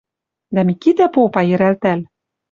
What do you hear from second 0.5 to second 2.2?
Дӓ Микитӓ попа йӹрӓлтӓл: